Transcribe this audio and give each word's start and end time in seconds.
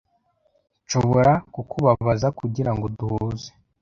Nshobora 0.85 1.31
kukubabaza 1.53 2.27
kugirango 2.39 2.85
duhuze? 2.97 3.49